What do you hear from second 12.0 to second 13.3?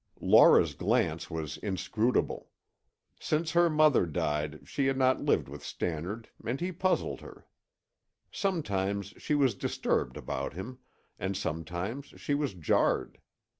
she was jarred.